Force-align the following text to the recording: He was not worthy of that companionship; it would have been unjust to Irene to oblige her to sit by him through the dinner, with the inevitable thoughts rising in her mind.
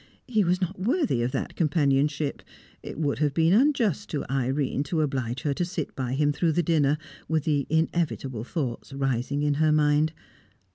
He 0.27 0.43
was 0.43 0.59
not 0.59 0.79
worthy 0.79 1.21
of 1.21 1.31
that 1.33 1.55
companionship; 1.55 2.41
it 2.81 2.97
would 2.97 3.19
have 3.19 3.35
been 3.35 3.53
unjust 3.53 4.09
to 4.09 4.25
Irene 4.31 4.81
to 4.85 5.01
oblige 5.01 5.43
her 5.43 5.53
to 5.53 5.63
sit 5.63 5.95
by 5.95 6.13
him 6.13 6.31
through 6.31 6.53
the 6.53 6.63
dinner, 6.63 6.97
with 7.27 7.43
the 7.43 7.67
inevitable 7.69 8.43
thoughts 8.43 8.93
rising 8.93 9.43
in 9.43 9.53
her 9.61 9.71
mind. 9.71 10.11